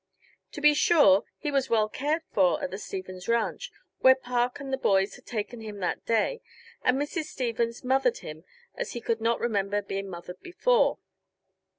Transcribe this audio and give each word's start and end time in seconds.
To 0.53 0.61
be 0.61 0.73
sure, 0.73 1.25
he 1.37 1.51
was 1.51 1.69
well 1.69 1.87
cared 1.87 2.23
for 2.31 2.63
at 2.63 2.71
the 2.71 2.79
Stevens 2.79 3.27
ranch, 3.27 3.71
where 3.99 4.15
Park 4.15 4.59
and 4.59 4.73
the 4.73 4.77
boys 4.79 5.13
had 5.15 5.27
taken 5.27 5.61
him 5.61 5.77
that 5.81 6.07
day, 6.07 6.41
and 6.83 6.99
Mrs. 6.99 7.25
Stevens 7.25 7.83
mothered 7.83 8.17
him 8.17 8.43
as 8.73 8.93
he 8.93 8.99
could 8.99 9.21
not 9.21 9.39
remember 9.39 9.79
being 9.83 10.09
mothered 10.09 10.41
before. 10.41 10.97